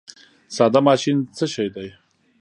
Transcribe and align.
ساده 0.55 0.79
ماشین 0.87 1.17
څه 1.35 1.45
شی 1.53 1.67
دی؟ 1.75 1.87